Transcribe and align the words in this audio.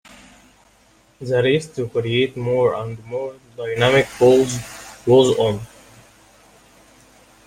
The 1.19 1.43
race 1.43 1.67
to 1.75 1.87
create 1.87 2.35
more 2.35 2.73
and 2.73 3.05
more 3.05 3.35
dynamic 3.55 4.07
balls 4.19 4.57
was 5.05 5.37
on. 5.37 5.61